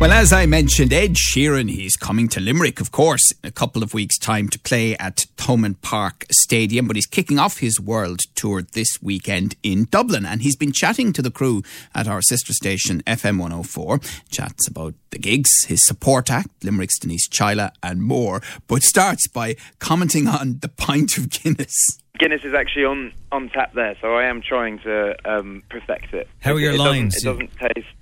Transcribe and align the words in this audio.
Well, 0.00 0.12
as 0.12 0.32
I 0.32 0.46
mentioned, 0.46 0.92
Ed 0.92 1.14
Sheeran, 1.14 1.68
he's 1.68 1.96
coming 1.96 2.28
to 2.28 2.38
Limerick, 2.38 2.80
of 2.80 2.92
course, 2.92 3.32
in 3.42 3.48
a 3.48 3.50
couple 3.50 3.82
of 3.82 3.94
weeks' 3.94 4.16
time 4.16 4.48
to 4.50 4.58
play 4.60 4.96
at 4.96 5.26
Thomond 5.36 5.82
Park 5.82 6.24
Stadium, 6.30 6.86
but 6.86 6.94
he's 6.94 7.04
kicking 7.04 7.40
off 7.40 7.58
his 7.58 7.80
world 7.80 8.20
tour 8.36 8.62
this 8.62 9.02
weekend 9.02 9.56
in 9.64 9.88
Dublin. 9.90 10.24
And 10.24 10.42
he's 10.42 10.54
been 10.54 10.70
chatting 10.70 11.12
to 11.14 11.20
the 11.20 11.32
crew 11.32 11.64
at 11.96 12.06
our 12.06 12.22
sister 12.22 12.52
station, 12.52 13.02
FM 13.08 13.40
104, 13.40 13.98
chats 14.30 14.68
about 14.68 14.94
the 15.10 15.18
gigs, 15.18 15.50
his 15.64 15.84
support 15.84 16.30
act, 16.30 16.62
Limerick's 16.62 17.00
Denise 17.00 17.28
Chaila, 17.28 17.72
and 17.82 18.00
more, 18.00 18.40
but 18.68 18.84
starts 18.84 19.26
by 19.26 19.56
commenting 19.80 20.28
on 20.28 20.60
the 20.60 20.68
pint 20.68 21.18
of 21.18 21.28
Guinness. 21.28 21.74
Guinness 22.20 22.44
is 22.44 22.54
actually 22.54 22.84
on, 22.84 23.12
on 23.32 23.48
tap 23.48 23.72
there, 23.74 23.96
so 24.00 24.14
I 24.14 24.26
am 24.26 24.42
trying 24.42 24.78
to 24.80 25.16
um, 25.28 25.64
perfect 25.68 26.14
it. 26.14 26.28
How 26.38 26.52
are 26.52 26.60
your 26.60 26.74
it 26.74 26.78
lines? 26.78 27.14
Doesn't, 27.14 27.42
it 27.42 27.50
doesn't 27.50 27.74
taste 27.74 27.88
it 27.88 27.97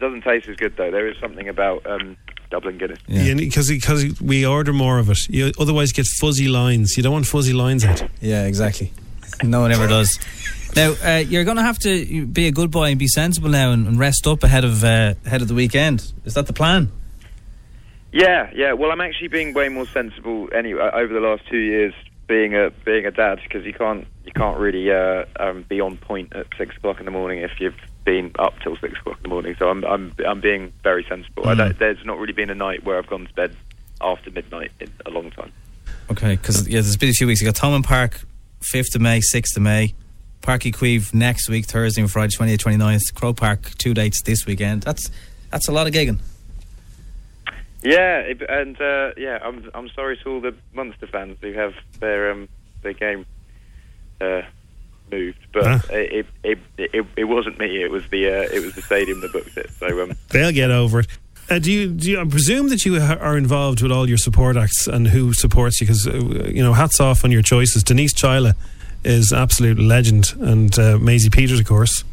doesn't 0.00 0.22
taste 0.22 0.48
as 0.48 0.56
good 0.56 0.76
though. 0.76 0.90
There 0.90 1.06
is 1.06 1.16
something 1.18 1.48
about 1.48 1.86
um, 1.86 2.16
Dublin 2.50 2.78
Guinness. 2.78 2.98
Yeah, 3.06 3.34
because 3.34 3.68
because 3.68 4.20
we 4.20 4.44
order 4.44 4.72
more 4.72 4.98
of 4.98 5.10
it. 5.10 5.28
You 5.28 5.52
otherwise 5.58 5.92
get 5.92 6.06
fuzzy 6.20 6.48
lines. 6.48 6.96
You 6.96 7.02
don't 7.02 7.12
want 7.12 7.26
fuzzy 7.26 7.52
lines 7.52 7.84
out. 7.84 8.02
Yeah, 8.20 8.46
exactly. 8.46 8.92
No 9.42 9.60
one 9.60 9.72
ever 9.72 9.86
does. 9.86 10.18
Now 10.76 10.94
uh, 11.04 11.18
you're 11.18 11.44
going 11.44 11.56
to 11.56 11.62
have 11.62 11.78
to 11.80 12.26
be 12.26 12.46
a 12.46 12.52
good 12.52 12.70
boy 12.70 12.90
and 12.90 12.98
be 12.98 13.08
sensible 13.08 13.48
now 13.48 13.72
and, 13.72 13.86
and 13.86 13.98
rest 13.98 14.26
up 14.26 14.42
ahead 14.42 14.64
of 14.64 14.84
uh, 14.84 15.14
ahead 15.24 15.42
of 15.42 15.48
the 15.48 15.54
weekend. 15.54 16.12
Is 16.24 16.34
that 16.34 16.46
the 16.46 16.52
plan? 16.52 16.90
Yeah, 18.12 18.50
yeah. 18.54 18.72
Well, 18.72 18.90
I'm 18.90 19.00
actually 19.00 19.28
being 19.28 19.54
way 19.54 19.68
more 19.68 19.86
sensible 19.86 20.48
anyway 20.52 20.90
over 20.92 21.12
the 21.12 21.20
last 21.20 21.48
two 21.48 21.58
years, 21.58 21.94
being 22.26 22.54
a 22.56 22.70
being 22.84 23.06
a 23.06 23.10
dad, 23.10 23.40
because 23.42 23.64
you 23.64 23.72
can't 23.72 24.06
you 24.24 24.32
can't 24.32 24.58
really 24.58 24.90
uh, 24.90 25.24
um, 25.38 25.64
be 25.68 25.80
on 25.80 25.96
point 25.96 26.34
at 26.34 26.46
six 26.58 26.76
o'clock 26.76 26.98
in 26.98 27.04
the 27.04 27.12
morning 27.12 27.40
if 27.40 27.52
you've 27.60 27.74
been 28.04 28.32
up 28.38 28.54
till 28.62 28.76
six 28.76 28.98
o'clock 28.98 29.16
in 29.18 29.22
the 29.24 29.28
morning. 29.28 29.56
So 29.58 29.68
I'm 29.68 29.84
I'm 29.84 30.14
I'm 30.26 30.40
being 30.40 30.72
very 30.82 31.04
sensible. 31.08 31.48
I 31.48 31.54
don't, 31.54 31.78
there's 31.78 32.04
not 32.04 32.18
really 32.18 32.32
been 32.32 32.50
a 32.50 32.54
night 32.54 32.84
where 32.84 32.98
I've 32.98 33.06
gone 33.06 33.26
to 33.26 33.34
bed 33.34 33.56
after 34.00 34.30
midnight 34.30 34.72
in 34.80 34.90
a 35.06 35.10
long 35.10 35.30
time. 35.30 35.52
Okay, 36.10 36.36
because 36.36 36.66
yeah, 36.68 36.80
there's 36.80 36.96
been 36.96 37.10
a 37.10 37.12
few 37.12 37.26
weeks. 37.26 37.40
You 37.40 37.46
got 37.46 37.56
Thomond 37.56 37.84
Park, 37.84 38.20
fifth 38.60 38.94
of 38.94 39.00
May, 39.00 39.20
sixth 39.20 39.56
of 39.56 39.62
May. 39.62 39.94
Park 40.42 40.62
Queeve 40.72 41.12
next 41.12 41.50
week, 41.50 41.66
Thursday 41.66 42.00
and 42.00 42.10
Friday, 42.10 42.32
28th, 42.32 42.78
29th. 42.78 43.14
Croke 43.14 43.36
Park, 43.36 43.72
two 43.76 43.92
dates 43.92 44.22
this 44.22 44.46
weekend. 44.46 44.82
That's 44.82 45.10
that's 45.50 45.68
a 45.68 45.72
lot 45.72 45.86
of 45.86 45.92
gigging. 45.92 46.18
Yeah, 47.82 48.18
it, 48.20 48.42
and 48.48 48.80
uh, 48.80 49.12
yeah, 49.16 49.38
I'm 49.42 49.70
I'm 49.74 49.88
sorry 49.90 50.18
to 50.18 50.30
all 50.30 50.40
the 50.40 50.54
Munster 50.72 51.06
fans 51.06 51.38
who 51.40 51.52
have 51.52 51.74
their 51.98 52.30
um 52.30 52.48
their 52.82 52.92
game 52.94 53.26
uh, 54.20 54.42
moved, 55.10 55.38
but 55.52 55.64
Huh? 55.64 55.78
it, 55.90 56.26
it, 56.44 56.58
it 56.78 57.06
it 57.16 57.24
wasn't 57.24 57.58
me. 57.58 57.82
It 57.82 57.90
was 57.90 58.08
the 58.10 58.26
uh, 58.28 58.48
it 58.56 58.64
was 58.64 58.74
the 58.74 58.82
stadium 58.82 59.20
that 59.20 59.32
booked 59.32 59.56
it. 59.56 59.70
So 59.70 60.02
um, 60.02 60.12
They'll 60.30 60.52
get 60.52 60.70
over 60.70 61.00
it. 61.00 61.06
Uh, 61.48 61.58
do 61.58 61.72
you? 61.72 61.88
Do 61.92 62.10
you? 62.10 62.20
I 62.20 62.24
presume 62.24 62.68
that 62.68 62.84
you 62.84 63.00
ha- 63.00 63.18
are 63.20 63.36
involved 63.36 63.82
with 63.82 63.90
all 63.90 64.08
your 64.08 64.18
support 64.18 64.56
acts 64.56 64.86
and 64.86 65.08
who 65.08 65.32
supports 65.34 65.80
you. 65.80 65.86
Because 65.86 66.06
uh, 66.06 66.14
you 66.48 66.62
know, 66.62 66.72
hats 66.74 67.00
off 67.00 67.24
on 67.24 67.32
your 67.32 67.42
choices. 67.42 67.82
Denise 67.82 68.14
Chaila 68.14 68.54
is 69.04 69.32
absolute 69.32 69.78
legend, 69.78 70.32
and 70.40 70.78
uh, 70.78 70.96
Maisie 70.98 71.30
Peters, 71.30 71.58
of 71.58 71.66
course. 71.66 72.04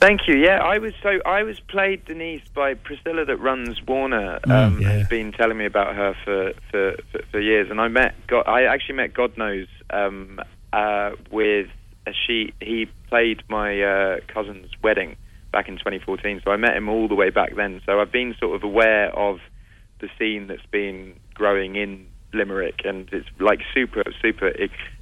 Thank 0.00 0.28
you. 0.28 0.36
Yeah, 0.36 0.62
I 0.62 0.78
was 0.78 0.94
so 1.02 1.20
I 1.26 1.42
was 1.42 1.58
played 1.58 2.04
Denise 2.04 2.42
by 2.54 2.74
Priscilla 2.74 3.24
that 3.24 3.36
runs 3.38 3.84
Warner. 3.84 4.38
Um, 4.44 4.80
yeah. 4.80 4.90
Has 4.90 5.08
been 5.08 5.32
telling 5.32 5.58
me 5.58 5.64
about 5.64 5.94
her 5.96 6.14
for, 6.24 6.52
for, 6.70 6.96
for, 7.10 7.22
for 7.32 7.40
years, 7.40 7.68
and 7.70 7.80
I 7.80 7.88
met 7.88 8.14
God, 8.28 8.44
I 8.46 8.64
actually 8.64 8.94
met 8.94 9.12
God 9.12 9.36
knows 9.36 9.66
um, 9.90 10.40
uh, 10.72 11.12
with 11.30 11.68
she. 12.26 12.52
He 12.60 12.86
played 13.08 13.42
my 13.48 13.80
uh, 13.80 14.16
cousin's 14.26 14.70
wedding 14.82 15.16
back 15.52 15.68
in 15.68 15.76
2014, 15.78 16.42
so 16.44 16.50
I 16.50 16.56
met 16.56 16.76
him 16.76 16.88
all 16.88 17.08
the 17.08 17.14
way 17.14 17.30
back 17.30 17.54
then. 17.56 17.80
So 17.86 18.00
I've 18.00 18.12
been 18.12 18.34
sort 18.38 18.54
of 18.56 18.62
aware 18.62 19.14
of 19.16 19.38
the 20.00 20.08
scene 20.18 20.46
that's 20.46 20.66
been 20.70 21.14
growing 21.34 21.76
in 21.76 22.06
Limerick, 22.32 22.82
and 22.84 23.08
it's 23.12 23.28
like 23.40 23.60
super 23.74 24.02
super 24.20 24.52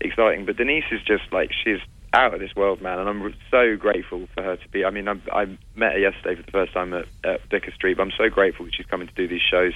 exciting. 0.00 0.46
But 0.46 0.56
Denise 0.56 0.84
is 0.90 1.02
just 1.02 1.32
like 1.32 1.50
she's 1.52 1.80
out 2.12 2.32
of 2.32 2.40
this 2.40 2.54
world, 2.54 2.80
man, 2.80 2.98
and 2.98 3.08
I'm 3.08 3.34
so 3.50 3.76
grateful 3.76 4.28
for 4.34 4.42
her 4.42 4.56
to 4.56 4.68
be. 4.68 4.84
I 4.84 4.90
mean, 4.90 5.08
I, 5.08 5.14
I 5.32 5.46
met 5.74 5.92
her 5.92 5.98
yesterday 5.98 6.36
for 6.36 6.42
the 6.42 6.52
first 6.52 6.72
time 6.72 6.94
at, 6.94 7.06
at 7.24 7.40
Street. 7.74 7.96
But 7.96 8.04
I'm 8.04 8.12
so 8.16 8.28
grateful 8.28 8.66
that 8.66 8.74
she's 8.74 8.86
coming 8.86 9.08
to 9.08 9.14
do 9.14 9.26
these 9.26 9.42
shows, 9.42 9.72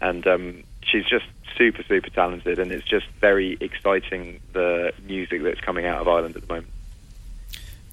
and 0.00 0.26
um, 0.26 0.64
she's 0.90 1.04
just 1.04 1.26
super 1.56 1.82
super 1.84 2.10
talented, 2.10 2.58
and 2.58 2.70
it's 2.72 2.86
just 2.86 3.06
very 3.20 3.56
exciting 3.60 4.40
the 4.52 4.92
music 5.06 5.42
that's 5.42 5.60
coming 5.60 5.86
out 5.86 6.00
of 6.00 6.08
Ireland 6.08 6.36
at 6.36 6.42
the 6.42 6.48
moment. 6.48 6.72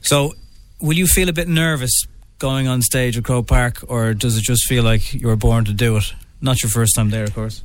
So, 0.02 0.34
will 0.81 0.98
you 0.98 1.08
feel 1.08 1.30
a 1.30 1.34
bit 1.34 1.48
nervous 1.48 2.06
going 2.40 2.68
on 2.68 2.81
stage 2.81 3.18
at 3.18 3.24
Croke 3.24 3.48
Park, 3.48 3.84
or 3.88 4.14
does 4.14 4.38
it 4.38 4.44
just 4.44 4.68
feel 4.68 4.84
like 4.84 5.14
you 5.14 5.28
were 5.28 5.36
born 5.36 5.66
to 5.66 5.74
do 5.74 5.96
it? 5.98 6.14
Not 6.42 6.62
your 6.62 6.70
first 6.70 6.96
time 6.96 7.09
there, 7.09 7.24
of 7.24 7.34
course. 7.34 7.64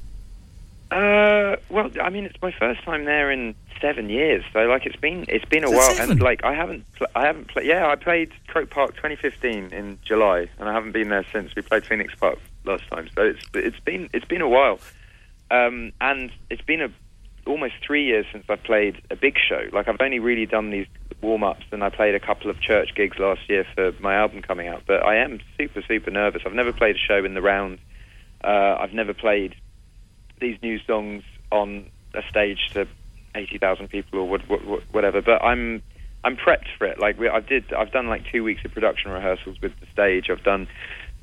Uh, 0.91 1.56
well, 1.69 1.91
I 2.00 2.10
mean, 2.10 2.25
it's 2.25 2.41
my 2.41 2.53
first 2.53 2.83
time 2.84 3.05
there 3.05 3.31
in 3.31 3.55
seven 3.81 4.09
years, 4.09 4.45
so 4.53 4.60
like 4.60 4.87
it's 4.87 4.97
been 4.97 5.25
it's 5.28 5.45
been 5.45 5.65
a 5.65 5.71
while, 5.71 5.95
seven? 5.95 6.12
and 6.12 6.22
like 6.22 6.45
I 6.45 6.55
haven't 6.55 6.84
pl- 6.95 7.09
I 7.15 7.27
haven't 7.27 7.49
played. 7.49 7.66
Yeah, 7.66 7.89
I 7.89 7.97
played 7.97 8.33
Croke 8.47 8.71
Park 8.71 8.95
2015 8.97 9.72
in 9.72 9.99
July, 10.05 10.49
and 10.59 10.69
I 10.69 10.72
haven't 10.72 10.93
been 10.93 11.09
there 11.09 11.25
since. 11.33 11.55
We 11.55 11.62
played 11.62 11.84
Phoenix 11.84 12.15
Park 12.15 12.39
last 12.65 12.89
time, 12.89 13.09
so 13.15 13.22
it's 13.22 13.45
it's 13.55 13.81
been 13.81 14.09
it's 14.12 14.25
been 14.25 14.41
a 14.41 14.49
while, 14.49 14.78
um, 15.50 15.92
and 16.00 16.31
it's 16.50 16.62
been 16.62 16.82
a 16.82 16.88
almost 17.47 17.75
three 17.82 18.04
years 18.04 18.26
since 18.31 18.44
I've 18.48 18.62
played 18.62 19.00
a 19.10 19.16
big 19.16 19.36
show. 19.38 19.62
Like 19.72 19.88
I've 19.88 20.00
only 20.00 20.19
really 20.19 20.47
done 20.47 20.70
these 20.70 20.86
warm 21.20 21.42
ups, 21.42 21.64
and 21.72 21.82
I 21.82 21.88
played 21.88 22.14
a 22.14 22.20
couple 22.20 22.50
of 22.50 22.60
church 22.60 22.94
gigs 22.94 23.19
last 23.19 23.48
year 23.48 23.66
for 23.75 23.92
my 24.00 24.14
album 24.14 24.42
coming 24.42 24.69
out. 24.69 24.82
But 24.86 25.04
I 25.04 25.16
am 25.16 25.41
super 25.56 25.82
super 25.82 26.10
nervous. 26.10 26.42
I've 26.44 26.53
never 26.53 26.72
played 26.72 26.97
a 26.97 26.98
show 26.98 27.25
in 27.25 27.34
the 27.34 27.42
round. 27.42 27.78
Uh, 28.42 28.76
I've 28.78 28.92
never 28.92 29.14
played 29.14 29.54
these 30.41 30.56
new 30.62 30.78
songs 30.81 31.25
on 31.50 31.91
a 32.15 32.22
stage 32.28 32.70
to 32.75 32.86
eighty 33.34 33.59
thousand 33.59 33.88
people 33.88 34.20
or 34.20 34.28
what, 34.28 34.48
what, 34.48 34.65
what, 34.65 34.82
whatever. 34.92 35.20
But 35.22 35.42
I'm 35.42 35.82
I'm 36.25 36.36
prepped 36.36 36.66
for 36.76 36.86
it. 36.86 36.98
Like 36.98 37.19
we, 37.19 37.28
I 37.28 37.41
did, 37.41 37.72
I've 37.72 37.92
done 37.92 38.09
like 38.09 38.25
two 38.30 38.42
weeks 38.42 38.65
of 38.65 38.72
production 38.72 39.10
rehearsals 39.10 39.60
with 39.62 39.72
the 39.80 39.86
stage. 39.86 40.30
I've 40.30 40.42
done, 40.42 40.66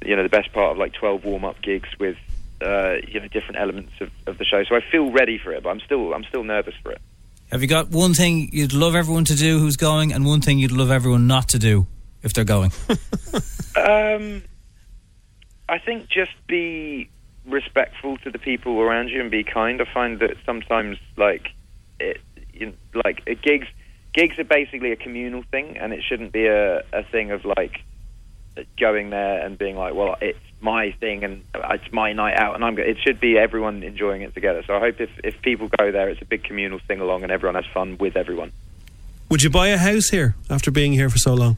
you 0.05 0.15
know, 0.15 0.23
the 0.23 0.29
best 0.29 0.51
part 0.53 0.71
of 0.71 0.77
like 0.77 0.93
twelve 0.93 1.25
warm 1.25 1.45
up 1.45 1.61
gigs 1.61 1.89
with, 1.99 2.17
uh, 2.61 2.95
you 3.07 3.19
know, 3.19 3.27
different 3.27 3.57
elements 3.59 3.93
of, 3.99 4.09
of 4.27 4.37
the 4.37 4.45
show. 4.45 4.63
So 4.63 4.75
I 4.75 4.81
feel 4.91 5.11
ready 5.11 5.37
for 5.37 5.51
it, 5.51 5.63
but 5.63 5.69
I'm 5.69 5.79
still 5.81 6.13
I'm 6.13 6.23
still 6.25 6.43
nervous 6.43 6.75
for 6.81 6.91
it. 6.91 7.01
Have 7.51 7.61
you 7.61 7.67
got 7.67 7.89
one 7.89 8.13
thing 8.13 8.49
you'd 8.51 8.73
love 8.73 8.95
everyone 8.95 9.25
to 9.25 9.35
do 9.35 9.59
who's 9.59 9.77
going, 9.77 10.11
and 10.11 10.25
one 10.25 10.41
thing 10.41 10.57
you'd 10.57 10.71
love 10.71 10.89
everyone 10.89 11.27
not 11.27 11.49
to 11.49 11.59
do 11.59 11.85
if 12.23 12.33
they're 12.33 12.43
going? 12.43 12.71
Um, 13.77 14.41
I 15.67 15.79
think 15.79 16.07
just 16.07 16.31
be 16.47 17.09
respectful 17.45 18.17
to 18.19 18.31
the 18.31 18.39
people 18.39 18.79
around 18.79 19.09
you 19.09 19.21
and 19.21 19.29
be 19.29 19.43
kind. 19.43 19.81
I 19.81 19.93
find 19.93 20.19
that 20.19 20.37
sometimes, 20.45 20.97
like, 21.17 21.49
it, 21.99 22.21
you, 22.53 22.73
like 22.93 23.23
uh, 23.29 23.33
gigs, 23.41 23.67
gigs 24.13 24.39
are 24.39 24.45
basically 24.45 24.91
a 24.91 24.95
communal 24.95 25.43
thing, 25.51 25.77
and 25.77 25.91
it 25.91 26.03
shouldn't 26.07 26.31
be 26.31 26.45
a, 26.47 26.83
a 26.93 27.03
thing 27.11 27.31
of 27.31 27.43
like 27.43 27.81
going 28.79 29.09
there 29.09 29.45
and 29.45 29.57
being 29.57 29.75
like, 29.75 29.93
well, 29.93 30.15
it's 30.21 30.39
my 30.65 30.91
thing 30.99 31.23
and 31.23 31.43
it's 31.53 31.91
my 31.93 32.11
night 32.11 32.37
out, 32.37 32.55
and 32.55 32.65
I'm. 32.65 32.77
It 32.77 32.97
should 32.99 33.19
be 33.19 33.37
everyone 33.37 33.83
enjoying 33.83 34.21
it 34.23 34.33
together. 34.33 34.63
So 34.67 34.75
I 34.75 34.79
hope 34.79 34.99
if 34.99 35.09
if 35.23 35.41
people 35.41 35.69
go 35.69 35.91
there, 35.91 36.09
it's 36.09 36.21
a 36.21 36.25
big 36.25 36.43
communal 36.43 36.79
thing 36.79 36.99
along, 36.99 37.23
and 37.23 37.31
everyone 37.31 37.55
has 37.55 37.71
fun 37.73 37.97
with 37.97 38.17
everyone. 38.17 38.51
Would 39.29 39.43
you 39.43 39.49
buy 39.49 39.69
a 39.69 39.77
house 39.77 40.09
here 40.09 40.35
after 40.49 40.71
being 40.71 40.91
here 40.91 41.09
for 41.09 41.17
so 41.17 41.33
long? 41.33 41.55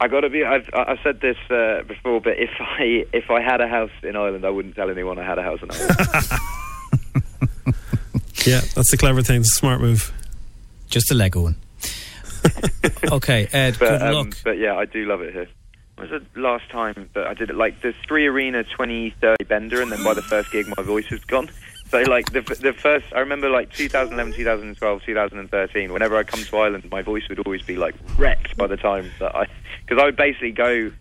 I 0.00 0.08
got 0.08 0.20
to 0.20 0.30
be. 0.30 0.44
I've, 0.44 0.70
I've 0.72 1.00
said 1.02 1.20
this 1.20 1.36
uh, 1.50 1.82
before, 1.86 2.20
but 2.20 2.38
if 2.38 2.50
I 2.58 3.04
if 3.12 3.30
I 3.30 3.42
had 3.42 3.60
a 3.60 3.68
house 3.68 3.90
in 4.02 4.16
Ireland, 4.16 4.46
I 4.46 4.50
wouldn't 4.50 4.76
tell 4.76 4.88
anyone 4.88 5.18
I 5.18 5.24
had 5.24 5.38
a 5.38 5.42
house 5.42 5.60
in 5.62 5.70
Ireland. 5.70 6.40
Yeah, 8.48 8.60
that's 8.74 8.90
the 8.90 8.96
clever 8.96 9.20
thing. 9.22 9.40
It's 9.40 9.54
a 9.56 9.58
smart 9.58 9.80
move. 9.80 10.12
Just 10.88 11.10
a 11.10 11.14
Lego 11.14 11.42
one. 11.42 11.56
okay, 13.12 13.46
Ed. 13.52 13.76
but 13.78 13.90
good 13.90 14.02
um, 14.02 14.14
luck. 14.14 14.36
but 14.42 14.58
yeah, 14.58 14.74
I 14.74 14.86
do 14.86 15.04
love 15.04 15.20
it 15.20 15.34
here. 15.34 15.48
Was 15.98 16.10
the 16.10 16.22
last 16.40 16.70
time 16.70 17.10
that 17.14 17.26
I 17.26 17.34
did 17.34 17.50
it? 17.50 17.56
Like 17.56 17.80
the 17.80 17.92
three 18.06 18.26
arena 18.26 18.62
2030 18.62 19.44
bender, 19.44 19.82
and 19.82 19.90
then 19.90 20.02
by 20.04 20.14
the 20.14 20.22
first 20.22 20.52
gig, 20.52 20.66
my 20.76 20.82
voice 20.82 21.10
was 21.10 21.24
gone. 21.24 21.50
So 21.90 22.02
like 22.02 22.32
the 22.32 22.42
the 22.42 22.72
first, 22.72 23.06
I 23.14 23.20
remember 23.20 23.48
like 23.48 23.72
2011, 23.72 24.34
2012, 24.34 25.02
2013. 25.04 25.92
Whenever 25.92 26.16
I 26.16 26.22
come 26.22 26.44
to 26.44 26.56
Ireland, 26.56 26.88
my 26.90 27.02
voice 27.02 27.24
would 27.28 27.40
always 27.44 27.62
be 27.62 27.76
like 27.76 27.94
wrecked 28.16 28.56
by 28.56 28.66
the 28.66 28.76
time 28.76 29.10
that 29.18 29.34
I, 29.34 29.46
because 29.86 30.00
I 30.00 30.04
would 30.04 30.16
basically 30.16 30.52
go 30.52 30.92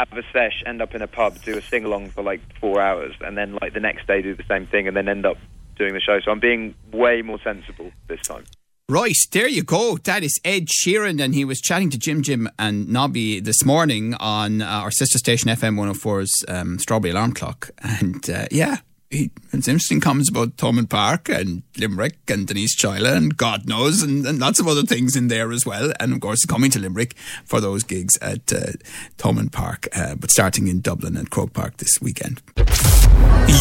have 0.00 0.18
a 0.18 0.22
sesh, 0.32 0.62
end 0.66 0.82
up 0.82 0.94
in 0.94 1.02
a 1.02 1.06
pub, 1.06 1.40
do 1.42 1.56
a 1.56 1.62
sing 1.62 1.84
along 1.84 2.10
for 2.10 2.22
like 2.22 2.40
four 2.60 2.80
hours, 2.80 3.14
and 3.20 3.36
then 3.38 3.56
like 3.60 3.72
the 3.72 3.80
next 3.80 4.06
day 4.06 4.20
do 4.20 4.34
the 4.34 4.44
same 4.48 4.66
thing, 4.66 4.88
and 4.88 4.96
then 4.96 5.08
end 5.08 5.24
up 5.24 5.38
doing 5.76 5.94
the 5.94 6.00
show. 6.00 6.20
So 6.20 6.30
I'm 6.30 6.40
being 6.40 6.74
way 6.92 7.22
more 7.22 7.38
sensible 7.42 7.90
this 8.08 8.20
time. 8.22 8.44
Right, 8.92 9.16
there 9.30 9.48
you 9.48 9.62
go. 9.62 9.96
That 10.04 10.22
is 10.22 10.38
Ed 10.44 10.66
Sheeran, 10.66 11.18
and 11.18 11.34
he 11.34 11.46
was 11.46 11.62
chatting 11.62 11.88
to 11.92 11.98
Jim 11.98 12.20
Jim 12.20 12.46
and 12.58 12.90
Nobby 12.90 13.40
this 13.40 13.64
morning 13.64 14.12
on 14.20 14.60
uh, 14.60 14.66
our 14.66 14.90
sister 14.90 15.16
station 15.16 15.48
FM 15.48 15.76
104's 15.80 16.44
um, 16.46 16.78
Strawberry 16.78 17.12
Alarm 17.12 17.32
Clock. 17.32 17.70
And 17.78 18.28
uh, 18.28 18.48
yeah, 18.50 18.80
he, 19.08 19.30
it's 19.50 19.66
interesting 19.66 20.00
comments 20.00 20.28
about 20.28 20.58
Thomond 20.58 20.90
Park 20.90 21.30
and 21.30 21.62
Limerick 21.78 22.18
and 22.28 22.46
Denise 22.46 22.76
Chaila 22.76 23.16
and 23.16 23.34
God 23.34 23.66
knows 23.66 24.02
and, 24.02 24.26
and, 24.26 24.38
lots 24.38 24.60
of 24.60 24.68
other 24.68 24.82
things 24.82 25.16
in 25.16 25.28
there 25.28 25.52
as 25.52 25.64
well. 25.64 25.94
And 25.98 26.12
of 26.12 26.20
course, 26.20 26.44
coming 26.44 26.70
to 26.72 26.78
Limerick 26.78 27.14
for 27.46 27.62
those 27.62 27.84
gigs 27.84 28.18
at 28.20 28.52
uh, 28.52 28.72
Thomond 29.16 29.52
Park, 29.52 29.88
uh, 29.96 30.16
but 30.16 30.30
starting 30.30 30.68
in 30.68 30.82
Dublin 30.82 31.16
and 31.16 31.30
Croke 31.30 31.54
Park 31.54 31.78
this 31.78 32.02
weekend. 32.02 32.42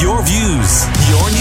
Your 0.01 0.21
views, 0.23 0.85
your 1.09 1.27
news, 1.31 1.40